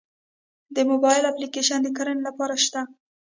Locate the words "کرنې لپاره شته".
1.97-2.81